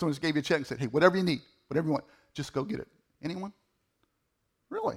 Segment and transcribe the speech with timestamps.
[0.00, 2.04] Someone just gave you a check and said, hey, whatever you need, whatever you want,
[2.32, 2.88] just go get it.
[3.22, 3.52] Anyone?
[4.70, 4.96] Really?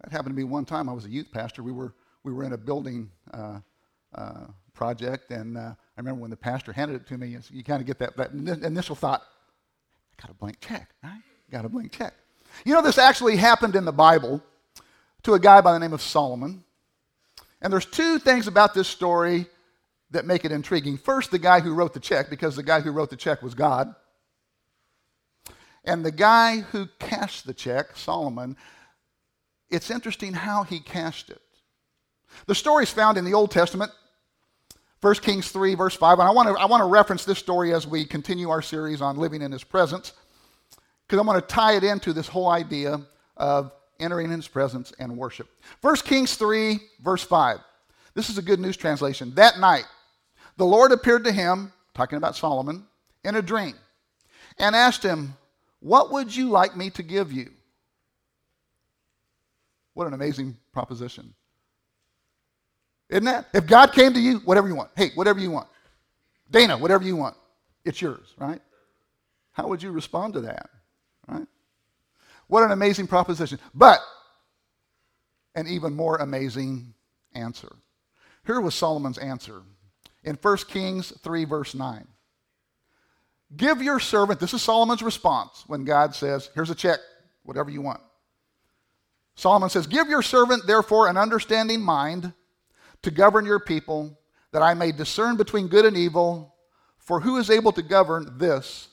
[0.00, 0.88] That happened to me one time.
[0.88, 1.64] I was a youth pastor.
[1.64, 3.58] We were, we were in a building uh,
[4.14, 7.80] uh, project, and uh, I remember when the pastor handed it to me, you kind
[7.80, 9.22] of get that, that initial thought,
[10.16, 11.20] I got a blank check, right?
[11.50, 12.14] Got a blank check.
[12.64, 14.40] You know, this actually happened in the Bible
[15.24, 16.62] to a guy by the name of Solomon.
[17.60, 19.46] And there's two things about this story
[20.10, 20.98] that make it intriguing.
[20.98, 23.54] First, the guy who wrote the check, because the guy who wrote the check was
[23.54, 23.94] God.
[25.84, 28.56] And the guy who cashed the check, Solomon,
[29.70, 31.40] it's interesting how he cashed it.
[32.46, 33.90] The story is found in the Old Testament,
[35.00, 36.18] 1 Kings 3, verse 5.
[36.18, 39.00] And I want to, I want to reference this story as we continue our series
[39.00, 40.12] on living in his presence,
[41.06, 43.00] because I want to tie it into this whole idea
[43.36, 45.48] of entering in his presence and worship.
[45.80, 47.58] 1 Kings 3, verse 5.
[48.14, 49.34] This is a good news translation.
[49.34, 49.84] That night,
[50.60, 52.84] the Lord appeared to him, talking about Solomon,
[53.24, 53.74] in a dream
[54.58, 55.34] and asked him,
[55.80, 57.50] What would you like me to give you?
[59.94, 61.32] What an amazing proposition.
[63.08, 63.46] Isn't that?
[63.54, 64.90] If God came to you, whatever you want.
[64.96, 65.66] Hey, whatever you want.
[66.50, 67.36] Dana, whatever you want.
[67.86, 68.60] It's yours, right?
[69.52, 70.68] How would you respond to that?
[71.26, 71.46] Right?
[72.48, 73.58] What an amazing proposition.
[73.72, 74.00] But
[75.54, 76.92] an even more amazing
[77.32, 77.74] answer.
[78.44, 79.62] Here was Solomon's answer
[80.24, 82.06] in 1 Kings 3, verse 9.
[83.56, 87.00] Give your servant, this is Solomon's response when God says, Here's a check,
[87.42, 88.00] whatever you want.
[89.34, 92.32] Solomon says, Give your servant, therefore, an understanding mind
[93.02, 94.18] to govern your people,
[94.52, 96.54] that I may discern between good and evil,
[96.98, 98.88] for who is able to govern this,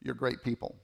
[0.00, 0.76] your great people?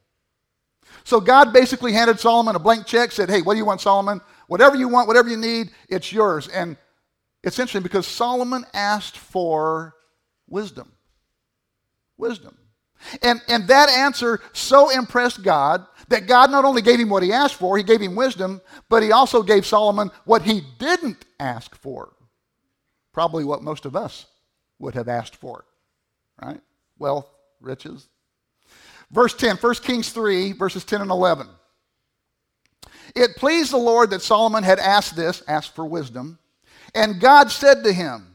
[1.05, 4.21] So God basically handed Solomon a blank check, said, Hey, what do you want, Solomon?
[4.47, 6.49] Whatever you want, whatever you need, it's yours.
[6.49, 6.77] And
[7.43, 9.95] it's interesting because Solomon asked for
[10.49, 10.93] wisdom.
[12.17, 12.57] Wisdom.
[13.23, 17.33] And, and that answer so impressed God that God not only gave him what he
[17.33, 21.75] asked for, he gave him wisdom, but he also gave Solomon what he didn't ask
[21.77, 22.13] for.
[23.13, 24.27] Probably what most of us
[24.79, 25.65] would have asked for,
[26.43, 26.61] right?
[26.99, 27.29] Wealth,
[27.61, 28.09] riches.
[29.11, 31.49] Verse 10, 1 Kings 3, verses 10 and 11.
[33.17, 36.39] It pleased the Lord that Solomon had asked this, asked for wisdom.
[36.95, 38.35] And God said to him,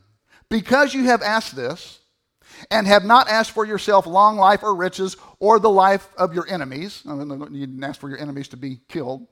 [0.49, 1.99] Because you have asked this,
[2.71, 6.47] and have not asked for yourself long life or riches or the life of your
[6.47, 9.27] enemies, I mean, you didn't ask for your enemies to be killed,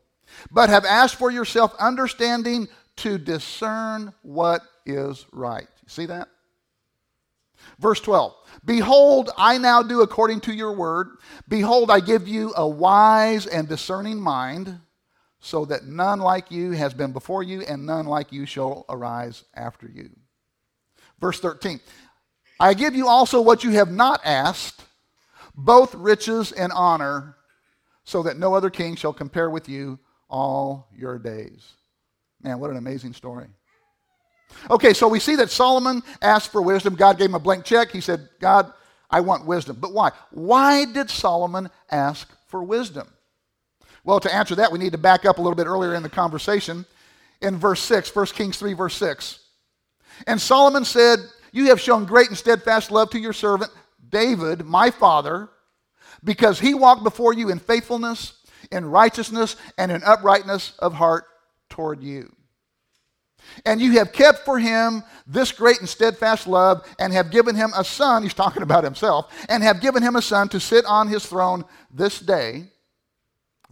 [0.51, 2.67] but have asked for yourself understanding
[2.97, 5.67] to discern what is right.
[5.87, 6.29] See that?
[7.79, 8.33] Verse 12
[8.65, 11.17] Behold, I now do according to your word.
[11.47, 14.79] Behold, I give you a wise and discerning mind
[15.43, 19.43] so that none like you has been before you, and none like you shall arise
[19.53, 20.09] after you.
[21.19, 21.79] Verse 13
[22.59, 24.81] I give you also what you have not asked,
[25.53, 27.35] both riches and honor,
[28.05, 29.99] so that no other king shall compare with you
[30.29, 31.73] all your days.
[32.41, 33.47] Man, what an amazing story.
[34.69, 36.95] Okay, so we see that Solomon asked for wisdom.
[36.95, 37.91] God gave him a blank check.
[37.91, 38.71] He said, God,
[39.09, 39.77] I want wisdom.
[39.79, 40.11] But why?
[40.31, 43.12] Why did Solomon ask for wisdom?
[44.03, 46.09] Well, to answer that, we need to back up a little bit earlier in the
[46.09, 46.85] conversation
[47.41, 49.39] in verse 6, 1 Kings 3, verse 6.
[50.27, 51.19] And Solomon said,
[51.51, 53.71] You have shown great and steadfast love to your servant
[54.09, 55.49] David, my father,
[56.23, 58.33] because he walked before you in faithfulness,
[58.71, 61.25] in righteousness, and in uprightness of heart
[61.69, 62.33] toward you.
[63.65, 67.73] And you have kept for him this great and steadfast love, and have given him
[67.75, 71.07] a son, he's talking about himself, and have given him a son to sit on
[71.07, 72.65] his throne this day.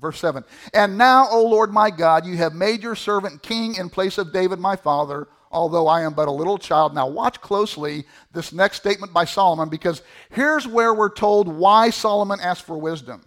[0.01, 0.43] Verse 7
[0.73, 4.33] And now, O Lord my God, you have made your servant king in place of
[4.33, 6.95] David my father, although I am but a little child.
[6.95, 10.01] Now, watch closely this next statement by Solomon, because
[10.31, 13.23] here's where we're told why Solomon asked for wisdom.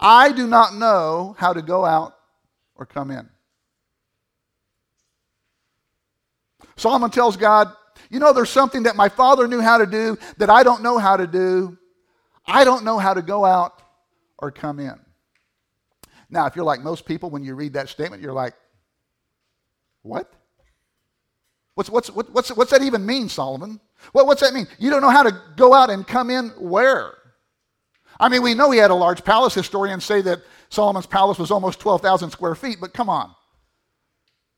[0.00, 2.14] I do not know how to go out
[2.76, 3.28] or come in.
[6.76, 7.72] Solomon tells God,
[8.08, 10.98] You know, there's something that my father knew how to do that I don't know
[10.98, 11.76] how to do.
[12.46, 13.82] I don't know how to go out
[14.38, 14.98] or come in.
[16.30, 18.54] Now, if you're like most people, when you read that statement, you're like,
[20.02, 20.30] what?
[21.74, 23.80] What's, what's, what, what's, what's that even mean, Solomon?
[24.12, 24.66] What, what's that mean?
[24.78, 27.14] You don't know how to go out and come in where?
[28.20, 29.54] I mean, we know he had a large palace.
[29.54, 30.40] Historians say that
[30.70, 33.32] Solomon's palace was almost 12,000 square feet, but come on.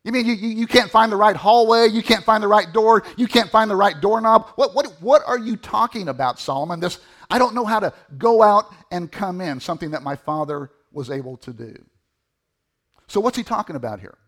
[0.02, 1.88] You mean you, you, you, can't find the right hallway?
[1.88, 3.02] You can't find the right door?
[3.18, 4.48] You can't find the right doorknob?
[4.54, 6.80] What, what, what are you talking about, Solomon?
[6.80, 10.70] This, I don't know how to go out and come in, something that my father
[10.92, 11.74] was able to do.
[13.06, 14.18] So, what's he talking about here?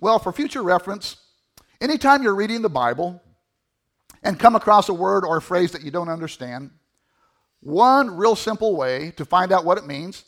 [0.00, 1.16] Well, for future reference,
[1.80, 3.22] anytime you're reading the Bible
[4.22, 6.70] and come across a word or a phrase that you don't understand,
[7.60, 10.24] one real simple way to find out what it means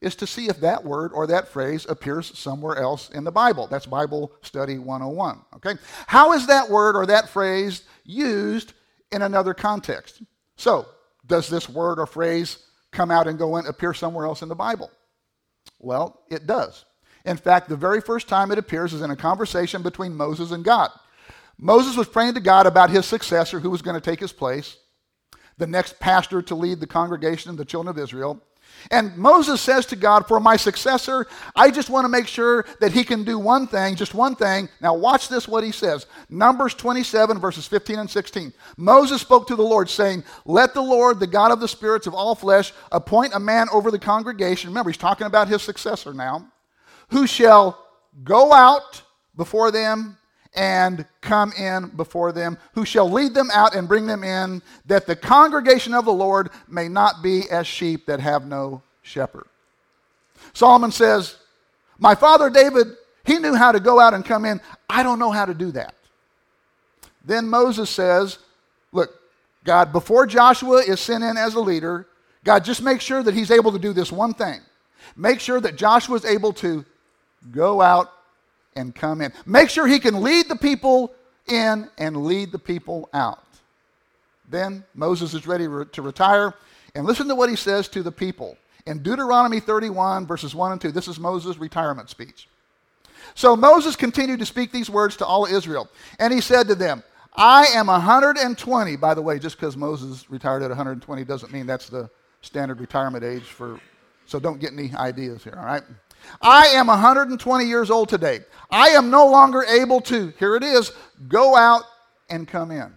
[0.00, 3.66] is to see if that word or that phrase appears somewhere else in the Bible.
[3.66, 5.40] That's Bible Study 101.
[5.56, 5.74] Okay?
[6.06, 8.74] How is that word or that phrase used
[9.10, 10.22] in another context?
[10.56, 10.86] So,
[11.26, 12.58] does this word or phrase
[12.98, 14.90] come out and go in, appear somewhere else in the Bible?
[15.78, 16.84] Well, it does.
[17.24, 20.64] In fact, the very first time it appears is in a conversation between Moses and
[20.64, 20.90] God.
[21.58, 24.78] Moses was praying to God about his successor who was going to take his place,
[25.58, 28.42] the next pastor to lead the congregation of the children of Israel.
[28.90, 32.92] And Moses says to God, For my successor, I just want to make sure that
[32.92, 34.68] he can do one thing, just one thing.
[34.80, 36.06] Now, watch this what he says.
[36.28, 38.52] Numbers 27, verses 15 and 16.
[38.76, 42.14] Moses spoke to the Lord, saying, Let the Lord, the God of the spirits of
[42.14, 44.70] all flesh, appoint a man over the congregation.
[44.70, 46.46] Remember, he's talking about his successor now,
[47.10, 47.82] who shall
[48.24, 49.02] go out
[49.36, 50.17] before them
[50.58, 55.06] and come in before them, who shall lead them out and bring them in, that
[55.06, 59.46] the congregation of the Lord may not be as sheep that have no shepherd.
[60.52, 61.36] Solomon says,
[62.00, 62.88] My father David,
[63.24, 64.60] he knew how to go out and come in.
[64.90, 65.94] I don't know how to do that.
[67.24, 68.38] Then Moses says,
[68.90, 69.14] Look,
[69.62, 72.08] God, before Joshua is sent in as a leader,
[72.42, 74.60] God, just make sure that he's able to do this one thing.
[75.16, 76.84] Make sure that Joshua is able to
[77.52, 78.10] go out
[78.76, 79.32] and come in.
[79.46, 81.14] Make sure he can lead the people
[81.46, 83.42] in and lead the people out.
[84.48, 86.54] Then Moses is ready to retire.
[86.94, 88.56] And listen to what he says to the people.
[88.86, 92.48] In Deuteronomy 31, verses 1 and 2, this is Moses' retirement speech.
[93.34, 95.88] So Moses continued to speak these words to all Israel.
[96.18, 97.02] And he said to them,
[97.36, 98.96] I am 120.
[98.96, 102.08] By the way, just because Moses retired at 120 doesn't mean that's the
[102.40, 103.78] standard retirement age for,
[104.26, 105.82] so don't get any ideas here, all right?
[106.40, 108.40] I am 120 years old today.
[108.70, 110.92] I am no longer able to, here it is,
[111.28, 111.82] go out
[112.28, 112.92] and come in.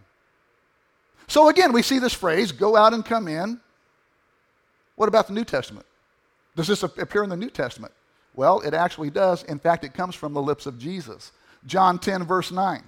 [1.28, 3.60] So again, we see this phrase, go out and come in.
[4.96, 5.86] What about the New Testament?
[6.56, 7.94] Does this appear in the New Testament?
[8.36, 9.44] Well, it actually does.
[9.44, 11.32] In fact, it comes from the lips of Jesus.
[11.66, 12.84] John 10, verse 9.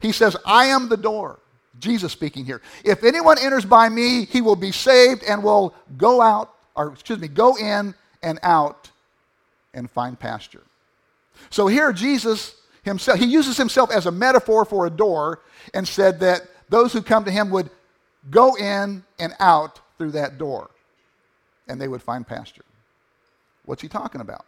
[0.00, 1.40] He says, I am the door.
[1.78, 2.60] Jesus speaking here.
[2.84, 7.18] If anyone enters by me, he will be saved and will go out, or excuse
[7.18, 8.91] me, go in and out
[9.74, 10.62] and find pasture.
[11.50, 15.40] So here, Jesus himself, he uses himself as a metaphor for a door
[15.74, 17.70] and said that those who come to him would
[18.30, 20.70] go in and out through that door
[21.68, 22.64] and they would find pasture.
[23.64, 24.44] What's he talking about?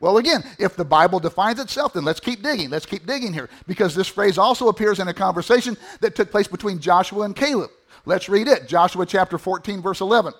[0.00, 2.70] Well, again, if the Bible defines itself, then let's keep digging.
[2.70, 6.46] Let's keep digging here because this phrase also appears in a conversation that took place
[6.46, 7.70] between Joshua and Caleb.
[8.06, 8.68] Let's read it.
[8.68, 10.32] Joshua chapter 14, verse 11.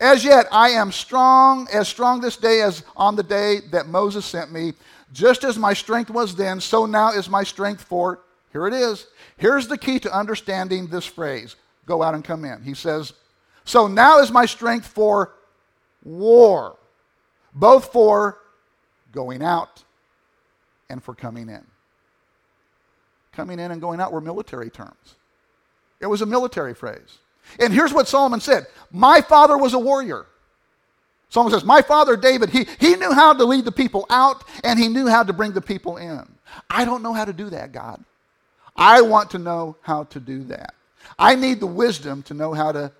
[0.00, 4.24] As yet, I am strong, as strong this day as on the day that Moses
[4.24, 4.72] sent me.
[5.12, 8.20] Just as my strength was then, so now is my strength for,
[8.52, 9.06] here it is.
[9.36, 11.56] Here's the key to understanding this phrase
[11.86, 12.62] go out and come in.
[12.62, 13.12] He says,
[13.64, 15.32] So now is my strength for
[16.02, 16.76] war,
[17.54, 18.38] both for
[19.12, 19.84] going out
[20.90, 21.64] and for coming in.
[23.32, 25.14] Coming in and going out were military terms,
[26.00, 27.18] it was a military phrase.
[27.60, 30.26] And here's what Solomon said My father was a warrior.
[31.28, 34.78] Solomon says, My father David, he, he knew how to lead the people out and
[34.78, 36.22] he knew how to bring the people in.
[36.70, 38.04] I don't know how to do that, God.
[38.76, 40.74] I want to know how to do that.
[41.18, 42.92] I need the wisdom to know how to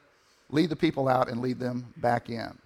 [0.50, 2.56] lead the people out and lead them back in.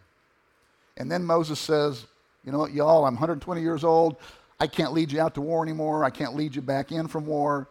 [0.96, 2.06] And then Moses says,
[2.44, 4.16] You know what, y'all, I'm 120 years old.
[4.60, 6.04] I can't lead you out to war anymore.
[6.04, 7.68] I can't lead you back in from war.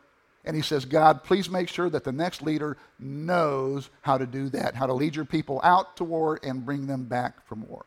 [0.48, 4.48] And he says, God, please make sure that the next leader knows how to do
[4.50, 7.86] that, how to lead your people out to war and bring them back from war.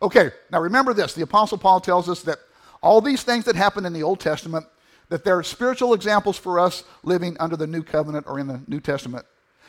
[0.00, 1.12] Okay, now remember this.
[1.12, 2.38] The Apostle Paul tells us that
[2.82, 4.64] all these things that happened in the Old Testament,
[5.10, 8.80] that they're spiritual examples for us living under the New Covenant or in the New
[8.80, 9.26] Testament.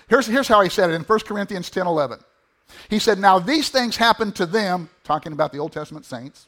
[0.08, 2.20] Here's, here's how he said it in 1 Corinthians 10 11.
[2.90, 6.48] He said, Now these things happened to them, talking about the Old Testament saints,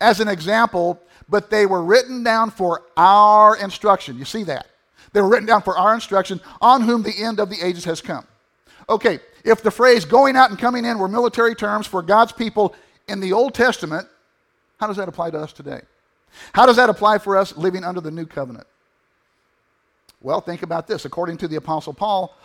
[0.00, 4.18] as an example, but they were written down for our instruction.
[4.18, 4.68] You see that?
[5.14, 8.02] They were written down for our instruction, on whom the end of the ages has
[8.02, 8.26] come.
[8.88, 12.74] Okay, if the phrase going out and coming in were military terms for God's people
[13.08, 14.08] in the Old Testament,
[14.78, 15.80] how does that apply to us today?
[16.52, 18.66] How does that apply for us living under the new covenant?
[20.20, 21.04] Well, think about this.
[21.04, 22.36] According to the Apostle Paul,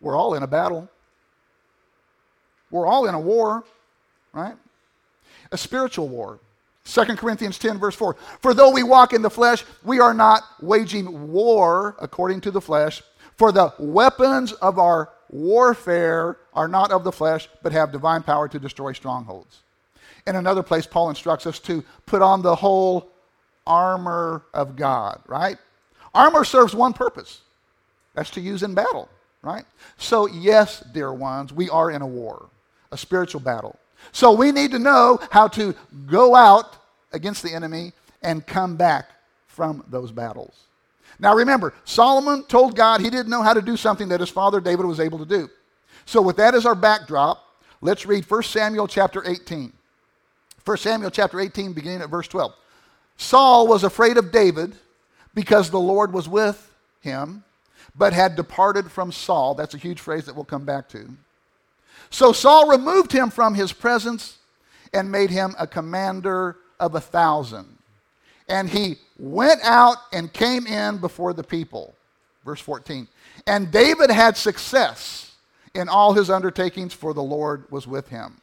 [0.00, 0.88] we're all in a battle.
[2.70, 3.64] We're all in a war,
[4.32, 4.54] right?
[5.52, 6.38] A spiritual war.
[6.86, 8.16] 2 Corinthians 10, verse 4.
[8.40, 12.60] For though we walk in the flesh, we are not waging war according to the
[12.60, 13.02] flesh.
[13.36, 18.48] For the weapons of our warfare are not of the flesh, but have divine power
[18.48, 19.62] to destroy strongholds.
[20.26, 23.10] In another place, Paul instructs us to put on the whole
[23.66, 25.58] armor of God, right?
[26.14, 27.42] Armor serves one purpose
[28.14, 29.08] that's to use in battle,
[29.42, 29.64] right?
[29.98, 32.48] So, yes, dear ones, we are in a war,
[32.92, 33.78] a spiritual battle.
[34.12, 35.74] So, we need to know how to
[36.06, 36.76] go out
[37.12, 39.10] against the enemy and come back
[39.46, 40.54] from those battles.
[41.18, 44.60] Now, remember, Solomon told God he didn't know how to do something that his father
[44.60, 45.48] David was able to do.
[46.04, 47.42] So, with that as our backdrop,
[47.80, 49.72] let's read 1 Samuel chapter 18.
[50.64, 52.52] 1 Samuel chapter 18, beginning at verse 12.
[53.16, 54.74] Saul was afraid of David
[55.34, 57.44] because the Lord was with him,
[57.94, 59.54] but had departed from Saul.
[59.54, 61.08] That's a huge phrase that we'll come back to.
[62.10, 64.38] So Saul removed him from his presence
[64.92, 67.76] and made him a commander of a thousand.
[68.48, 71.94] And he went out and came in before the people.
[72.44, 73.08] Verse 14.
[73.46, 75.32] And David had success
[75.74, 78.40] in all his undertakings, for the Lord was with him.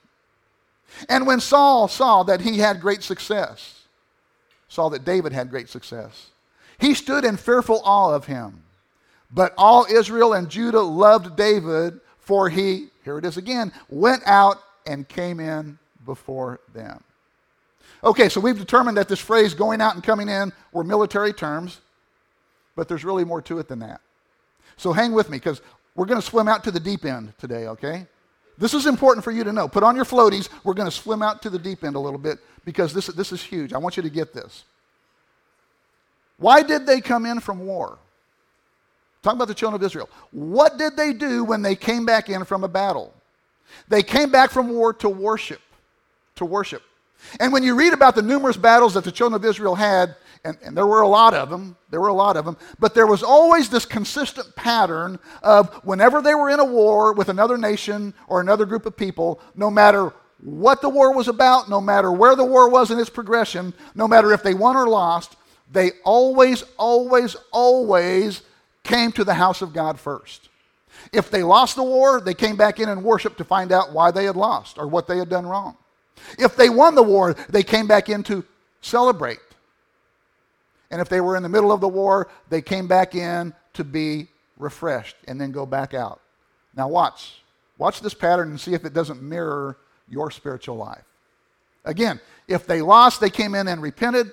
[1.10, 3.82] And when Saul saw that he had great success,
[4.68, 6.30] saw that David had great success,
[6.78, 8.62] he stood in fearful awe of him.
[9.32, 14.62] But all Israel and Judah loved David, for he, here it is again, went out
[14.86, 17.04] and came in before them.
[18.04, 21.80] Okay, so we've determined that this phrase going out and coming in were military terms,
[22.76, 24.02] but there's really more to it than that.
[24.76, 25.62] So hang with me because
[25.96, 28.08] we're going to swim out to the deep end today, okay?
[28.58, 29.68] This is important for you to know.
[29.68, 30.50] Put on your floaties.
[30.64, 33.32] We're going to swim out to the deep end a little bit because this, this
[33.32, 33.74] is huge.
[33.74, 34.64] I want you to get this.
[36.38, 37.98] Why did they come in from war?
[39.24, 40.10] Talking about the children of Israel.
[40.32, 43.14] What did they do when they came back in from a battle?
[43.88, 45.62] They came back from war to worship.
[46.36, 46.84] To worship.
[47.40, 50.58] And when you read about the numerous battles that the children of Israel had, and,
[50.62, 53.08] and, there were a lot of them, there were a lot of them, but there
[53.08, 58.14] was always this consistent pattern of whenever they were in a war with another nation
[58.28, 60.12] or another group of people, no matter
[60.42, 64.06] what the war was about, no matter where the war was in its progression, no
[64.06, 65.38] matter if they won or lost,
[65.72, 68.42] they always, always, always
[68.84, 70.50] came to the house of God first.
[71.12, 74.12] If they lost the war, they came back in and worshiped to find out why
[74.12, 75.78] they had lost or what they had done wrong.
[76.38, 78.46] If they won the war, they came back in to
[78.82, 79.40] celebrate.
[80.92, 83.84] And if they were in the middle of the war, they came back in to
[83.84, 86.22] be refreshed and then go back out.
[86.76, 87.42] Now, watch.
[87.78, 91.04] Watch this pattern and see if it doesn't mirror your spiritual life.
[91.86, 94.32] Again, if they lost, they came in and repented.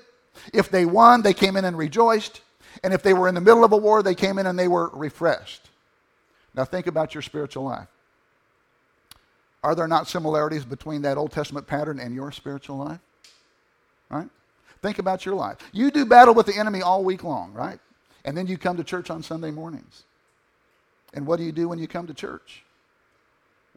[0.53, 2.43] If they won, they came in and rejoiced.
[2.83, 4.69] And if they were in the middle of a war, they came in and they
[4.69, 5.69] were refreshed.
[6.55, 7.89] Now think about your spiritual life.
[9.63, 13.01] Are there not similarities between that Old Testament pattern and your spiritual life?
[14.09, 14.29] Right?
[14.83, 15.59] Think about your life.
[15.73, 17.79] You do battle with the enemy all week long, right?
[18.25, 20.05] And then you come to church on Sunday mornings.
[21.13, 22.63] And what do you do when you come to church?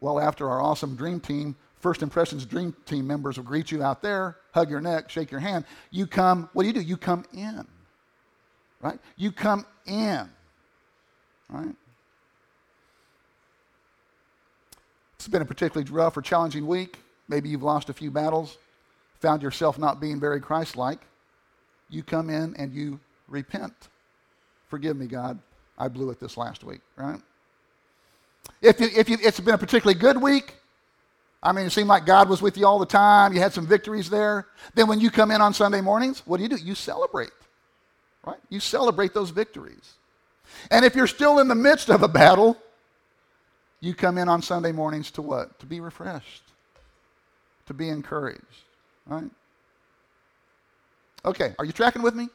[0.00, 4.00] Well, after our awesome dream team First Impressions Dream Team members will greet you out
[4.00, 5.66] there, hug your neck, shake your hand.
[5.90, 6.80] You come, what do you do?
[6.80, 7.66] You come in,
[8.84, 9.00] right?
[9.16, 10.28] You come in,
[11.48, 11.74] right?
[15.16, 16.98] It's been a particularly rough or challenging week.
[17.26, 18.58] Maybe you've lost a few battles,
[19.20, 21.00] found yourself not being very Christ like.
[21.88, 23.72] You come in and you repent.
[24.68, 25.38] Forgive me, God.
[25.78, 27.20] I blew it this last week, right?
[28.60, 30.56] If, you, if you, it's been a particularly good week,
[31.42, 33.32] I mean, it seemed like God was with you all the time.
[33.32, 34.46] You had some victories there.
[34.74, 36.56] Then when you come in on Sunday mornings, what do you do?
[36.56, 37.30] You celebrate,
[38.26, 38.38] right?
[38.48, 39.94] You celebrate those victories.
[40.70, 42.56] And if you're still in the midst of a battle,
[43.80, 45.58] you come in on Sunday mornings to what?
[45.60, 46.42] To be refreshed,
[47.66, 48.40] to be encouraged,
[49.06, 49.30] right?
[51.24, 52.28] Okay, are you tracking with me?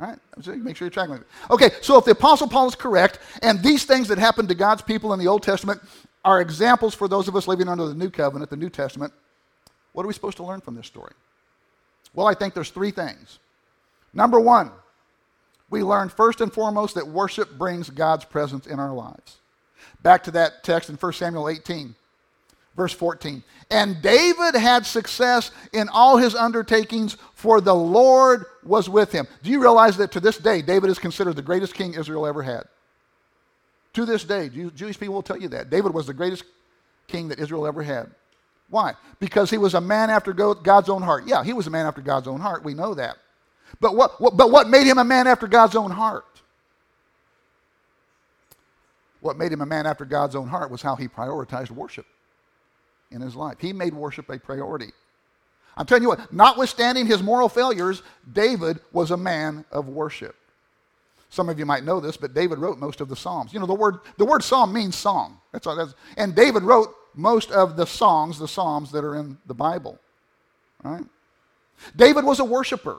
[0.00, 0.18] All right,
[0.64, 1.26] make sure you're tracking with me.
[1.50, 4.82] Okay, so if the Apostle Paul is correct, and these things that happened to God's
[4.82, 5.80] people in the Old Testament
[6.24, 9.12] are examples for those of us living under the New Covenant, the New Testament.
[9.92, 11.12] What are we supposed to learn from this story?
[12.14, 13.38] Well, I think there's three things.
[14.12, 14.70] Number one,
[15.72, 19.38] we learn first and foremost that worship brings God's presence in our lives.
[20.02, 21.94] Back to that text in 1 Samuel 18,
[22.76, 23.42] verse 14.
[23.70, 29.26] And David had success in all his undertakings, for the Lord was with him.
[29.42, 32.42] Do you realize that to this day, David is considered the greatest king Israel ever
[32.42, 32.64] had?
[33.94, 35.70] To this day, Jewish people will tell you that.
[35.70, 36.44] David was the greatest
[37.08, 38.10] king that Israel ever had.
[38.68, 38.94] Why?
[39.20, 41.24] Because he was a man after God's own heart.
[41.26, 42.64] Yeah, he was a man after God's own heart.
[42.64, 43.16] We know that.
[43.80, 46.24] But what, what, but what made him a man after God's own heart?
[49.20, 52.06] What made him a man after God's own heart was how he prioritized worship.
[53.12, 53.56] in his life.
[53.60, 54.92] He made worship a priority.
[55.76, 58.02] I'm telling you what, notwithstanding his moral failures,
[58.32, 60.36] David was a man of worship.
[61.30, 63.54] Some of you might know this, but David wrote most of the Psalms.
[63.54, 65.38] You know, the word, the word psalm means song.
[65.50, 69.38] That's all that's, and David wrote most of the songs, the Psalms that are in
[69.46, 69.98] the Bible.
[70.82, 71.04] Right?
[71.96, 72.98] David was a worshiper.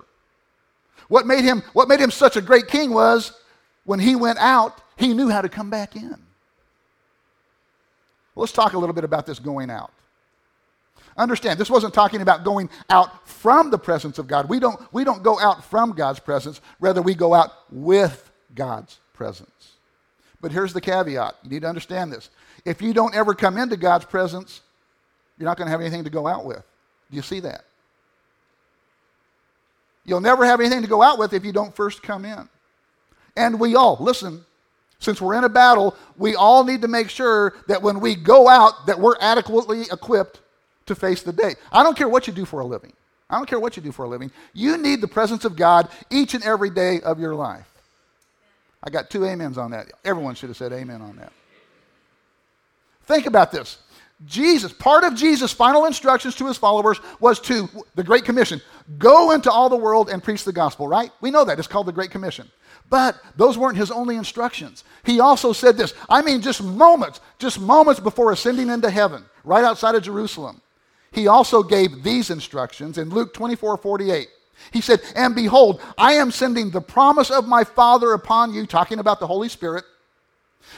[1.07, 3.33] What made him, what made him such a great king was
[3.85, 6.15] when he went out, he knew how to come back in.
[8.35, 9.91] Let's talk a little bit about this going out.
[11.15, 14.49] Understand, this wasn't talking about going out from the presence of God.
[14.49, 18.99] We don't, we don't go out from God's presence, rather, we go out with God's
[19.13, 19.73] presence.
[20.41, 22.29] But here's the caveat you need to understand this.
[22.65, 24.61] If you don't ever come into God's presence,
[25.37, 26.63] you're not going to have anything to go out with.
[27.11, 27.65] Do you see that?
[30.05, 32.49] You'll never have anything to go out with if you don't first come in.
[33.35, 34.45] And we all, listen,
[34.99, 38.47] since we're in a battle, we all need to make sure that when we go
[38.47, 40.39] out that we're adequately equipped
[40.85, 41.55] to face the day.
[41.71, 42.93] I don't care what you do for a living.
[43.29, 44.31] I don't care what you do for a living.
[44.53, 47.67] You need the presence of God each and every day of your life.
[48.83, 49.91] I got two amens on that.
[50.03, 51.31] Everyone should have said amen on that.
[53.05, 53.77] Think about this.
[54.25, 58.61] Jesus, part of Jesus' final instructions to his followers was to, the Great Commission,
[58.97, 61.11] go into all the world and preach the gospel, right?
[61.21, 61.59] We know that.
[61.59, 62.49] It's called the Great Commission.
[62.89, 64.83] But those weren't his only instructions.
[65.03, 69.63] He also said this I mean, just moments, just moments before ascending into heaven, right
[69.63, 70.61] outside of Jerusalem.
[71.11, 74.27] He also gave these instructions in Luke 24 48.
[74.71, 78.99] He said, And behold, I am sending the promise of my Father upon you, talking
[78.99, 79.83] about the Holy Spirit.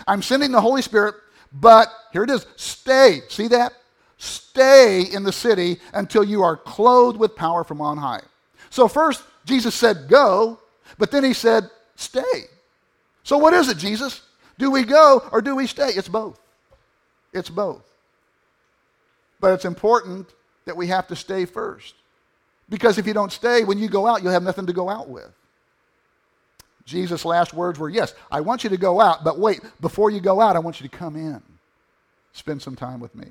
[0.08, 1.16] I'm sending the Holy Spirit,
[1.60, 3.22] but here it is stay.
[3.30, 3.74] See that?
[4.18, 8.22] Stay in the city until you are clothed with power from on high.
[8.70, 10.60] So, first, Jesus said, Go,
[10.98, 12.46] but then he said, Stay.
[13.24, 14.22] So, what is it, Jesus?
[14.58, 15.90] Do we go or do we stay?
[15.90, 16.40] It's both.
[17.34, 17.84] It's both.
[19.40, 20.30] But it's important
[20.66, 21.96] that we have to stay first.
[22.70, 25.10] Because if you don't stay, when you go out, you'll have nothing to go out
[25.10, 25.30] with.
[26.86, 30.20] Jesus' last words were, Yes, I want you to go out, but wait, before you
[30.20, 31.42] go out, I want you to come in.
[32.34, 33.28] Spend some time with me.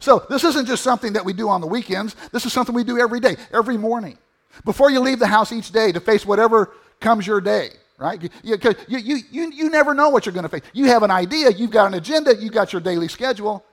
[0.00, 2.14] So, this isn't just something that we do on the weekends.
[2.32, 4.18] This is something we do every day, every morning.
[4.64, 8.20] Before you leave the house each day to face whatever comes your day, right?
[8.20, 10.62] You, you, you, you, you never know what you're going to face.
[10.72, 13.64] You have an idea, you've got an agenda, you've got your daily schedule.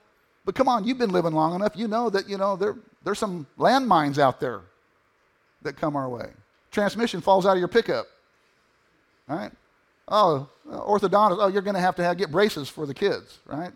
[0.45, 1.73] But come on, you've been living long enough.
[1.75, 4.61] You know that, you know, there, there's some landmines out there
[5.63, 6.29] that come our way.
[6.71, 8.07] Transmission falls out of your pickup.
[9.27, 9.51] Right?
[10.07, 13.71] Oh, orthodontist, oh, you're going to have to have, get braces for the kids, right?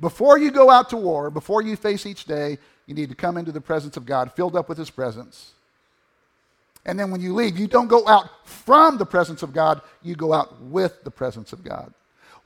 [0.00, 3.36] Before you go out to war, before you face each day, you need to come
[3.36, 5.52] into the presence of God, filled up with His presence.
[6.86, 10.14] And then when you leave, you don't go out from the presence of God, you
[10.14, 11.92] go out with the presence of God.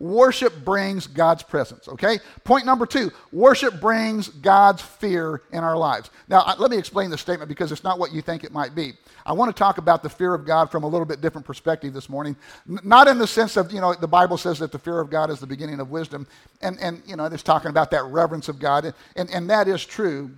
[0.00, 2.20] Worship brings God's presence, okay?
[2.44, 6.10] Point number two worship brings God's fear in our lives.
[6.28, 8.92] Now, let me explain this statement because it's not what you think it might be.
[9.26, 11.92] I want to talk about the fear of God from a little bit different perspective
[11.94, 12.36] this morning.
[12.66, 15.30] not in the sense of, you know, the Bible says that the fear of God
[15.30, 16.28] is the beginning of wisdom.
[16.62, 18.94] And, and you know, it's talking about that reverence of God.
[19.16, 20.30] And, and that is true.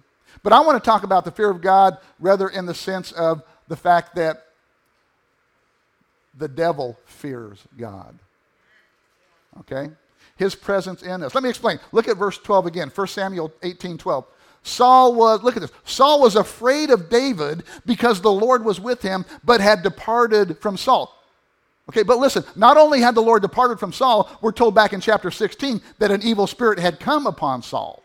[0.43, 3.43] But I want to talk about the fear of God rather in the sense of
[3.69, 4.47] the fact that
[6.35, 8.19] the devil fears God.
[9.59, 9.91] Okay?
[10.37, 11.35] His presence in us.
[11.35, 11.79] Let me explain.
[11.93, 14.25] Look at verse 12 again, 1 Samuel 18 12.
[14.63, 19.01] Saul was, look at this, Saul was afraid of David because the Lord was with
[19.01, 21.17] him, but had departed from Saul.
[21.89, 25.01] Okay, but listen, not only had the Lord departed from Saul, we're told back in
[25.01, 28.03] chapter 16 that an evil spirit had come upon Saul.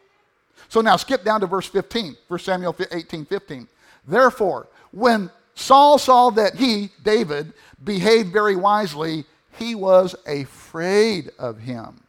[0.69, 3.67] So now skip down to verse 15, 1 Samuel 18 15.
[4.08, 7.53] Therefore, when Saul saw that he, David,
[7.84, 9.25] behaved very wisely,
[9.57, 12.01] he was afraid of him.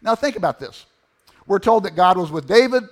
[0.00, 0.86] Now think about this.
[1.46, 2.84] We're told that God was with David,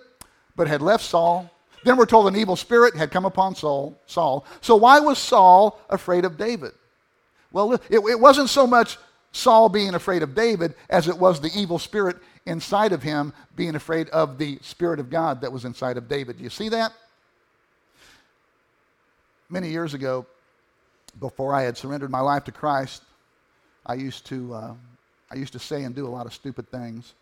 [0.57, 1.50] but had left Saul.
[1.85, 3.98] Then we're told an evil spirit had come upon Saul.
[4.07, 4.44] Saul.
[4.61, 6.72] So why was Saul afraid of David?
[7.53, 8.98] Well, it, it wasn't so much
[9.33, 13.74] Saul being afraid of David as it was the evil spirit inside of him being
[13.74, 16.38] afraid of the Spirit of God that was inside of David.
[16.38, 16.92] Do you see that?
[19.48, 20.26] Many years ago,
[21.18, 23.03] before I had surrendered my life to Christ,
[23.90, 24.74] I used to, uh,
[25.33, 27.14] I used to say and do a lot of stupid things.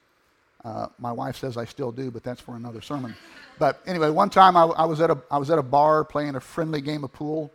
[0.62, 3.16] Uh, my wife says I still do, but that's for another sermon.
[3.59, 6.35] But anyway, one time I, I, was at a, I was at a bar playing
[6.35, 7.50] a friendly game of pool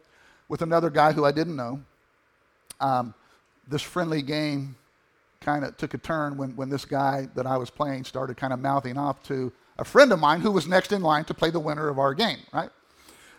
[0.49, 1.84] with another guy who I didn't know.
[2.80, 3.13] Um,
[3.67, 4.76] this friendly game
[5.41, 8.52] kind of took a turn when, when this guy that I was playing started kind
[8.52, 11.52] of mouthing off to a friend of mine who was next in line to play
[11.52, 12.71] the winner of our game, right?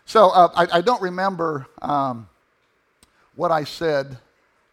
[0.05, 2.29] So uh, I, I, don't remember um,
[3.35, 4.19] what I said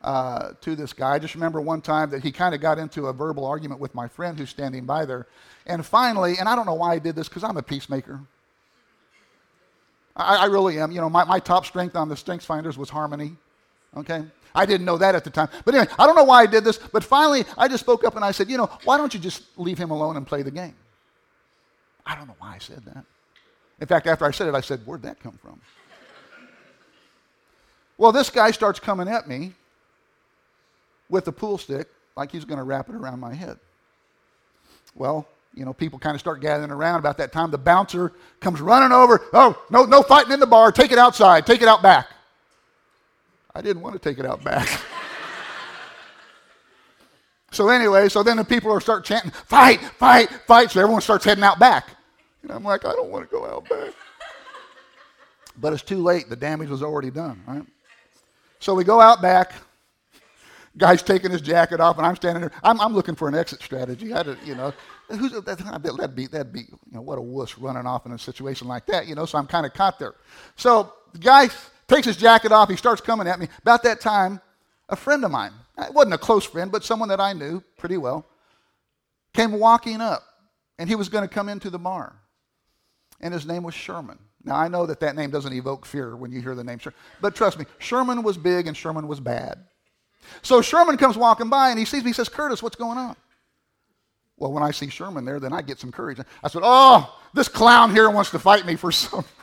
[0.04, 1.14] uh, to this guy.
[1.14, 3.94] I just remember one time that he kind of got into a verbal argument with
[3.94, 5.28] my friend who's standing by there.
[5.66, 8.20] And finally, and I don't know why I did this because I'm a peacemaker.
[10.16, 10.92] I, I, really am.
[10.92, 13.38] You know, my, my top strength on the Strengths Finders was harmony.
[13.96, 14.24] Okay?
[14.54, 15.50] I didn't know that at the time.
[15.64, 18.16] But anyway, I don't know why I did this, but finally I just spoke up
[18.16, 20.52] and I said, you know, why don't you just leave him alone and play the
[20.52, 20.76] game?
[22.06, 23.06] I don't know why I said that.
[23.80, 25.62] In fact, after I said it, I said, where'd that come from?
[27.98, 29.54] well, this guy starts coming at me
[31.12, 33.60] with a pool stick like he's going to wrap it around my head.
[34.96, 37.52] Well, you know, people kind of start gathering around about that time.
[37.52, 39.22] The bouncer comes running over.
[39.34, 40.72] Oh, no, no fighting in the bar.
[40.72, 41.46] Take it outside.
[41.46, 42.08] Take it out back.
[43.54, 44.68] I didn't want to take it out back.
[47.52, 50.72] so anyway, so then the people are start chanting, fight, fight, fight.
[50.72, 51.90] So everyone starts heading out back.
[52.44, 53.94] And I'm like, I don't want to go out back.
[55.58, 56.30] But it's too late.
[56.30, 57.64] The damage was already done, right?
[58.60, 59.54] So we go out back.
[60.78, 62.52] Guy's taking his jacket off, and I'm standing there.
[62.64, 64.14] I'm, I'm looking for an exit strategy.
[64.14, 64.74] I, you know,
[65.10, 65.46] who's that?
[65.46, 68.86] That'd be that'd be you know what a wuss running off in a situation like
[68.86, 69.08] that.
[69.08, 70.16] You know, so I'm kind of caught there.
[70.56, 71.50] So the guy
[71.88, 72.70] takes his jacket off.
[72.70, 73.50] He starts coming at me.
[73.60, 74.40] About that time,
[74.88, 77.98] a friend of mine, it wasn't a close friend, but someone that I knew pretty
[77.98, 78.26] well,
[79.34, 80.24] came walking up,
[80.80, 82.16] and he was going to come into the bar,
[83.20, 84.20] and his name was Sherman.
[84.44, 86.98] Now I know that that name doesn't evoke fear when you hear the name Sherman,
[87.20, 89.66] but trust me, Sherman was big and Sherman was bad.
[90.42, 92.10] So Sherman comes walking by and he sees me.
[92.10, 93.16] He says, Curtis, what's going on?
[94.38, 96.20] Well, when I see Sherman there, then I get some courage.
[96.44, 99.24] I said, Oh, this clown here wants to fight me for some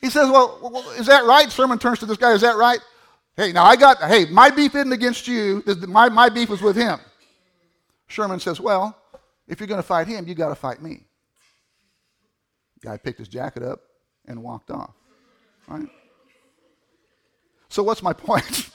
[0.00, 1.50] He says, well, is that right?
[1.50, 2.78] Sherman turns to this guy, is that right?
[3.38, 5.62] Hey, now I got, hey, my beef isn't against you.
[5.88, 6.98] My, my beef is with him.
[8.06, 8.94] Sherman says, well,
[9.48, 11.06] if you're going to fight him, you got to fight me.
[12.82, 13.80] Guy picked his jacket up
[14.26, 14.92] and walked off.
[15.66, 15.88] Right?
[17.68, 18.70] So, what's my point?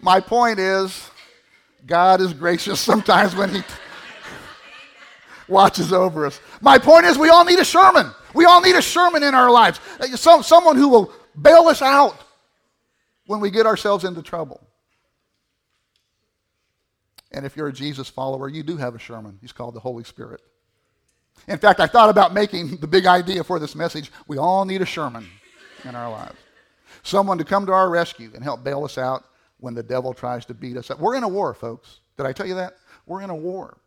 [0.00, 1.10] my point is,
[1.86, 3.62] God is gracious sometimes when He
[5.48, 6.40] watches over us.
[6.60, 8.10] My point is, we all need a Sherman.
[8.34, 9.80] We all need a Sherman in our lives.
[10.14, 12.16] Some, someone who will bail us out
[13.26, 14.60] when we get ourselves into trouble.
[17.32, 19.38] And if you're a Jesus follower, you do have a Sherman.
[19.40, 20.40] He's called the Holy Spirit.
[21.48, 24.10] In fact, I thought about making the big idea for this message.
[24.26, 25.28] We all need a Sherman
[25.84, 26.36] in our lives.
[27.02, 29.24] Someone to come to our rescue and help bail us out
[29.58, 30.98] when the devil tries to beat us up.
[30.98, 32.00] We're in a war, folks.
[32.16, 32.76] Did I tell you that?
[33.06, 33.78] We're in a war.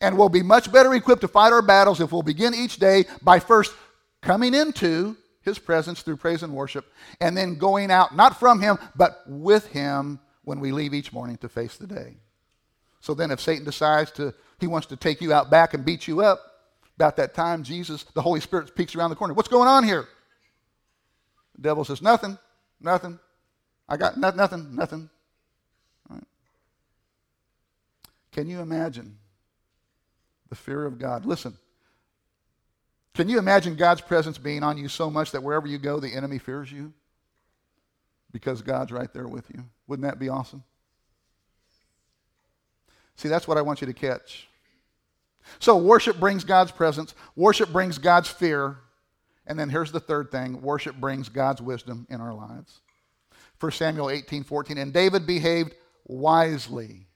[0.00, 3.04] And we'll be much better equipped to fight our battles if we'll begin each day
[3.22, 3.74] by first
[4.20, 6.86] coming into his presence through praise and worship,
[7.20, 11.36] and then going out, not from him, but with him when we leave each morning
[11.38, 12.16] to face the day.
[13.00, 16.06] So then, if Satan decides to, he wants to take you out back and beat
[16.06, 16.40] you up,
[16.96, 19.34] about that time, Jesus, the Holy Spirit peeks around the corner.
[19.34, 20.06] What's going on here?
[21.56, 22.38] The devil says, Nothing,
[22.80, 23.18] nothing.
[23.88, 25.10] I got no, nothing, nothing.
[26.08, 26.24] Right.
[28.30, 29.18] Can you imagine
[30.48, 31.26] the fear of God?
[31.26, 31.56] Listen,
[33.14, 36.14] can you imagine God's presence being on you so much that wherever you go, the
[36.14, 36.92] enemy fears you?
[38.32, 39.64] Because God's right there with you.
[39.86, 40.62] Wouldn't that be awesome?
[43.16, 44.48] See, that's what I want you to catch.
[45.58, 48.78] So, worship brings God's presence, worship brings God's fear,
[49.46, 52.80] and then here's the third thing worship brings God's wisdom in our lives.
[53.60, 54.78] 1 Samuel 18 14.
[54.78, 55.74] And David behaved
[56.06, 57.06] wisely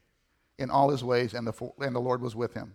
[0.58, 2.74] in all his ways, and the, and the Lord was with him.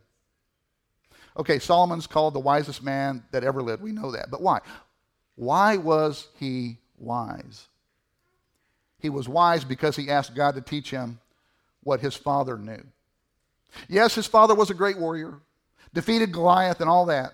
[1.38, 3.82] Okay, Solomon's called the wisest man that ever lived.
[3.82, 4.30] We know that.
[4.30, 4.60] But why?
[5.36, 7.68] Why was he wise?
[9.00, 11.20] He was wise because he asked God to teach him
[11.84, 12.84] what his father knew.
[13.88, 15.40] Yes, his father was a great warrior,
[15.94, 17.34] defeated Goliath and all that.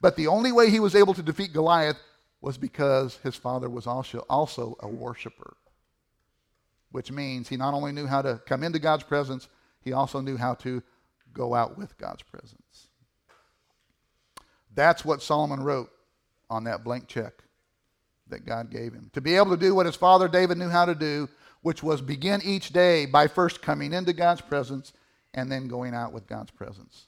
[0.00, 1.98] But the only way he was able to defeat Goliath
[2.40, 5.56] was because his father was also, also a worshiper,
[6.92, 9.48] which means he not only knew how to come into God's presence,
[9.80, 10.82] he also knew how to
[11.32, 12.88] go out with God's presence.
[14.74, 15.90] That's what Solomon wrote
[16.48, 17.42] on that blank check
[18.28, 19.10] that God gave him.
[19.14, 21.28] To be able to do what his father David knew how to do,
[21.62, 24.92] which was begin each day by first coming into God's presence
[25.38, 27.06] and then going out with God's presence.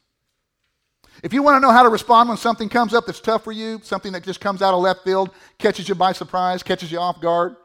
[1.22, 3.52] If you want to know how to respond when something comes up that's tough for
[3.52, 6.98] you, something that just comes out of left field, catches you by surprise, catches you
[6.98, 7.56] off guard,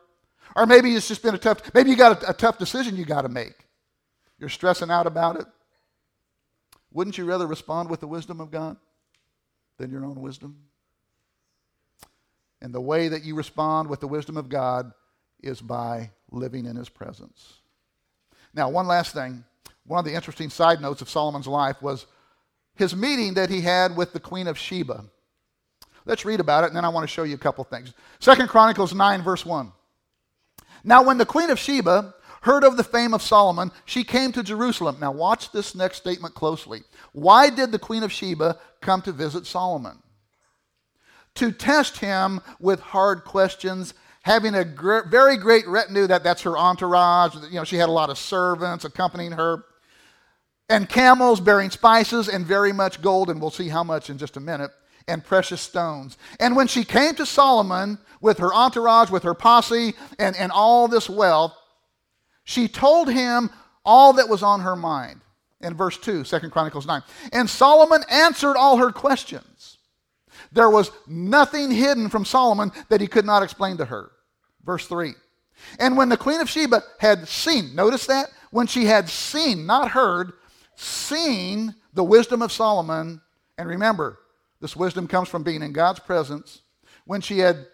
[0.55, 3.05] or maybe it's just been a tough, maybe you got a, a tough decision you
[3.05, 3.53] got to make.
[4.39, 5.45] You're stressing out about it.
[6.91, 8.77] Wouldn't you rather respond with the wisdom of God
[9.77, 10.57] than your own wisdom?
[12.61, 14.91] And the way that you respond with the wisdom of God
[15.41, 17.59] is by living in His presence.
[18.53, 19.43] Now, one last thing.
[19.85, 22.05] One of the interesting side notes of Solomon's life was
[22.75, 25.05] his meeting that he had with the Queen of Sheba.
[26.05, 27.93] Let's read about it, and then I want to show you a couple things.
[28.19, 29.71] Second Chronicles 9, verse 1.
[30.83, 34.43] Now, when the queen of Sheba heard of the fame of Solomon, she came to
[34.43, 34.97] Jerusalem.
[34.99, 36.83] Now, watch this next statement closely.
[37.11, 39.97] Why did the queen of Sheba come to visit Solomon?
[41.35, 46.57] To test him with hard questions having a gr- very great retinue that that's her
[46.57, 49.63] entourage you know she had a lot of servants accompanying her
[50.69, 54.37] and camels bearing spices and very much gold and we'll see how much in just
[54.37, 54.71] a minute
[55.07, 59.93] and precious stones and when she came to solomon with her entourage with her posse
[60.17, 61.55] and, and all this wealth
[62.43, 63.49] she told him
[63.83, 65.21] all that was on her mind
[65.61, 67.01] in verse 2 2 chronicles 9
[67.33, 69.77] and solomon answered all her questions
[70.51, 74.11] there was nothing hidden from solomon that he could not explain to her
[74.65, 75.13] Verse 3.
[75.79, 78.29] And when the queen of Sheba had seen, notice that?
[78.51, 80.33] When she had seen, not heard,
[80.75, 83.21] seen the wisdom of Solomon,
[83.57, 84.19] and remember,
[84.61, 86.61] this wisdom comes from being in God's presence.
[87.05, 87.67] When she had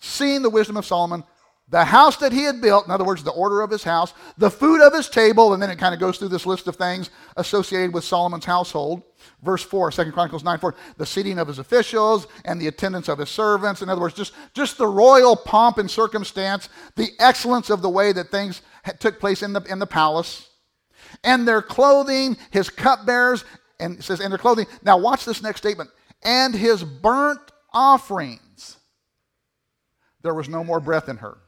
[0.00, 1.24] seen the wisdom of Solomon,
[1.68, 4.50] the house that he had built, in other words, the order of his house, the
[4.50, 7.10] food of his table, and then it kind of goes through this list of things
[7.36, 9.02] associated with Solomon's household.
[9.42, 13.18] Verse 4, 2 Chronicles 9 4, the seating of his officials and the attendance of
[13.18, 13.82] his servants.
[13.82, 18.12] In other words, just, just the royal pomp and circumstance, the excellence of the way
[18.12, 18.62] that things
[19.00, 20.48] took place in the, in the palace.
[21.24, 23.44] And their clothing, his cupbearers,
[23.80, 24.66] and it says, and their clothing.
[24.82, 25.90] Now, watch this next statement.
[26.22, 27.40] And his burnt
[27.72, 28.78] offerings.
[30.22, 31.38] There was no more breath in her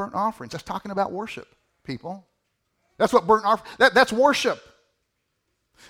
[0.00, 0.52] burnt offerings.
[0.52, 1.46] That's talking about worship,
[1.84, 2.26] people.
[2.96, 4.58] That's what burnt offering, that, that's worship.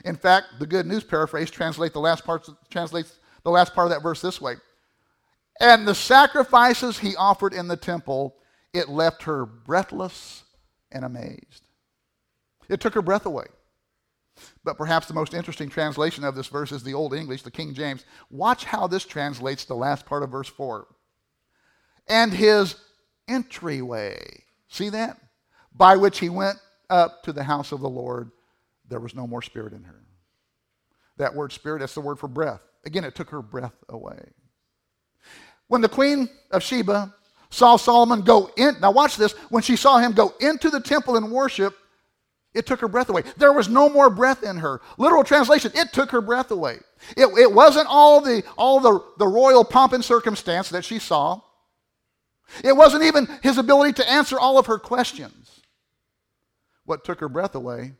[0.04, 3.92] In fact, the Good News paraphrase translate the last part, translates the last part of
[3.92, 4.54] that verse this way.
[5.60, 8.36] And the sacrifices he offered in the temple,
[8.72, 10.42] it left her breathless
[10.90, 11.62] and amazed.
[12.70, 13.46] It took her breath away.
[14.64, 17.74] But perhaps the most interesting translation of this verse is the Old English, the King
[17.74, 18.04] James.
[18.30, 20.86] Watch how this translates the last part of verse 4.
[22.08, 22.76] And his
[23.28, 24.44] entryway.
[24.68, 25.18] See that?
[25.74, 28.30] By which he went up to the house of the Lord.
[28.88, 30.00] There was no more spirit in her.
[31.16, 32.62] That word spirit, that's the word for breath.
[32.86, 34.30] Again, it took her breath away.
[35.66, 37.14] When the queen of Sheba
[37.50, 41.16] saw Solomon go in, now watch this, when she saw him go into the temple
[41.16, 41.76] and worship,
[42.52, 43.22] it took her breath away.
[43.36, 44.80] There was no more breath in her.
[44.98, 46.78] Literal translation, it took her breath away.
[47.16, 51.40] It, it wasn't all the all the, the royal pomp and circumstance that she saw.
[52.64, 55.60] It wasn't even his ability to answer all of her questions.
[56.84, 57.92] What took her breath away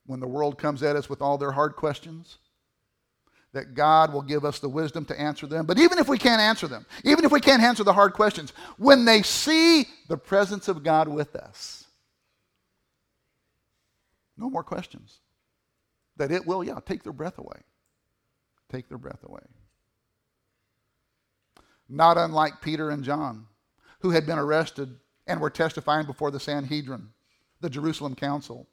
[0.07, 2.39] when the world comes at us with all their hard questions,
[3.53, 5.67] that God will give us the wisdom to answer them.
[5.67, 8.53] But even if we can't answer them, even if we can't answer the hard questions,
[8.77, 11.89] when they see the presence of God with us,
[14.39, 15.19] no more questions.
[16.17, 17.61] That it will, yeah, take their breath away.
[18.71, 19.43] Take their breath away.
[21.89, 23.47] Not unlike Peter and John,
[24.01, 27.11] who had been arrested and were testifying before the Sanhedrin,
[27.61, 28.67] the Jerusalem council.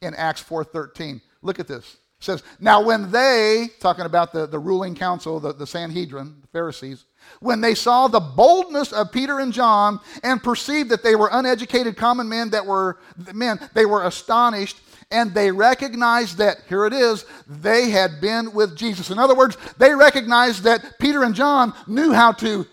[0.00, 1.98] In Acts 4:13, look at this.
[2.18, 7.04] says, Now when they, talking about the, the ruling council, the, the Sanhedrin, the Pharisees,
[7.40, 11.96] when they saw the boldness of Peter and John and perceived that they were uneducated
[11.96, 12.98] common men that were
[13.34, 14.78] men, they were astonished
[15.12, 19.10] and they recognized that, here it is, they had been with Jesus.
[19.10, 22.66] In other words, they recognized that Peter and John knew how to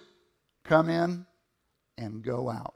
[0.64, 1.26] come in
[1.98, 2.76] and go out.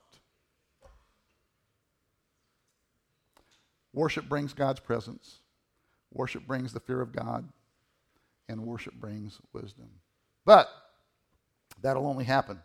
[3.93, 5.39] Worship brings God's presence.
[6.11, 7.47] Worship brings the fear of God,
[8.49, 9.89] and worship brings wisdom.
[10.45, 10.69] But
[11.81, 12.59] that'll only happen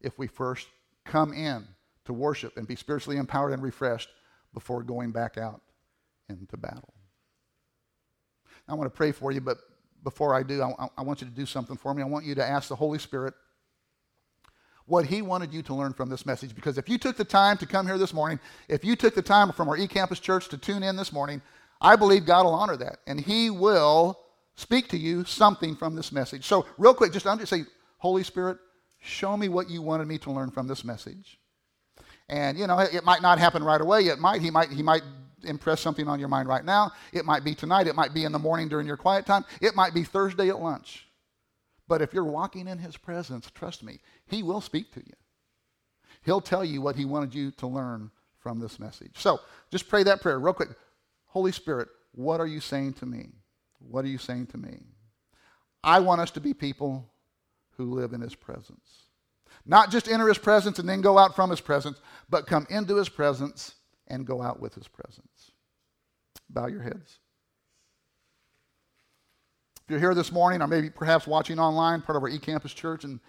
[0.00, 0.68] if we first
[1.04, 1.66] come in
[2.04, 4.08] to worship and be spiritually empowered and refreshed
[4.52, 5.60] before going back out
[6.28, 6.94] into battle.
[8.68, 9.58] I want to pray for you, but
[10.02, 12.02] before I do, I, I, want you to do something for me.
[12.02, 13.34] I want you to ask the Holy Spirit
[14.86, 16.54] what He wanted you to learn from this message.
[16.54, 19.22] Because if you took the time to come here this morning, if you took the
[19.22, 21.42] time from our eCampus Church to tune in this morning,
[21.80, 22.98] I believe God will honor that.
[23.06, 24.18] And He will
[24.54, 26.44] speak to you something from this message.
[26.44, 27.64] So, real quick, just under, say,
[27.98, 28.58] Holy Spirit,
[29.00, 31.38] show me what you wanted me to learn from this message.
[32.28, 34.06] And, you know, it, it might not happen right away.
[34.06, 35.02] It might, he might, he might
[35.44, 36.90] impress something on your mind right now.
[37.12, 37.86] It might be tonight.
[37.86, 39.44] It might be in the morning during your quiet time.
[39.60, 41.05] It might be Thursday at lunch.
[41.88, 45.14] But if you're walking in his presence, trust me, he will speak to you.
[46.24, 49.12] He'll tell you what he wanted you to learn from this message.
[49.14, 50.70] So just pray that prayer real quick.
[51.26, 53.28] Holy Spirit, what are you saying to me?
[53.78, 54.78] What are you saying to me?
[55.84, 57.08] I want us to be people
[57.76, 59.02] who live in his presence.
[59.64, 62.96] Not just enter his presence and then go out from his presence, but come into
[62.96, 63.74] his presence
[64.08, 65.52] and go out with his presence.
[66.48, 67.18] Bow your heads.
[69.86, 73.04] If you're here this morning, or maybe perhaps watching online, part of our eCampus church,
[73.04, 73.20] and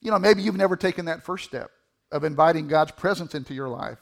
[0.00, 1.70] you know, maybe you've never taken that first step
[2.10, 3.98] of inviting God's presence into your life.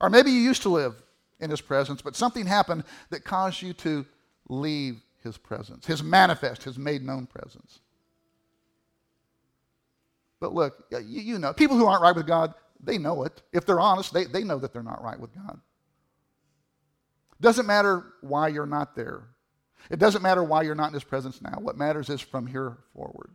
[0.00, 1.00] Or maybe you used to live
[1.38, 4.04] in his presence, but something happened that caused you to
[4.48, 7.78] leave his presence, his manifest, his made known presence.
[10.40, 13.40] But look, you, you know, people who aren't right with God, they know it.
[13.52, 15.60] If they're honest, they, they know that they're not right with God.
[17.40, 19.28] Doesn't matter why you're not there.
[19.88, 21.58] It doesn't matter why you're not in His presence now.
[21.60, 23.30] What matters is from here forward.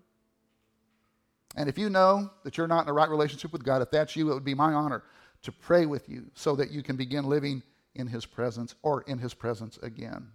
[1.56, 4.16] And if you know that you're not in a right relationship with God, if that's
[4.16, 5.04] you, it would be my honor
[5.44, 7.64] to pray with you so that you can begin living
[7.96, 10.28] in His presence or in His presence again.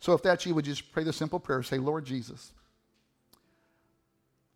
[0.00, 1.62] So if that's you, would you just pray the simple prayer?
[1.62, 2.52] Say, Lord Jesus,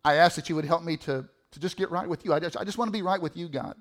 [0.03, 2.33] I ask that you would help me to to just get right with you.
[2.33, 3.75] I just, I just want to be right with you, God.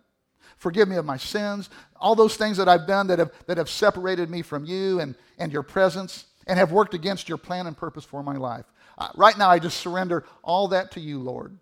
[0.56, 3.68] Forgive me of my sins, all those things that I've done that have, that have
[3.68, 7.76] separated me from you and, and your presence and have worked against your plan and
[7.76, 8.64] purpose for my life.
[8.96, 11.56] Uh, right now, I just surrender all that to you, Lord.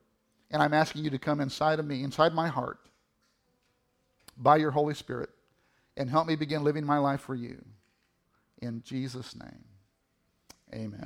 [0.50, 2.78] And I'm asking you to come inside of me, inside my heart,
[4.36, 5.28] by your Holy Spirit,
[5.96, 7.62] and help me begin living my life for you.
[8.62, 9.64] In Jesus' name,
[10.72, 11.04] amen.